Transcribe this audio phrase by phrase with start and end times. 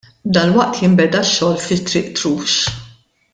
[0.35, 2.57] Dalwaqt jinbeda x-xogħol fi Triq Trux.